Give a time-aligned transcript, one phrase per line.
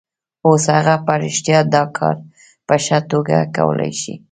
[0.47, 2.15] اوس هغه په رښتیا دا کار
[2.67, 4.13] په ښه توګه کولای شي